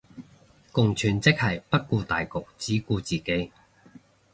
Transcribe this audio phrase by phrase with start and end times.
[0.71, 3.51] 共存即係不顧大局只顧自己